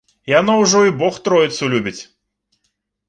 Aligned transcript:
Яно 0.39 0.53
ўжо 0.61 0.79
і 0.87 0.95
бог 1.03 1.19
тройцу 1.27 1.71
любіць. 1.75 1.97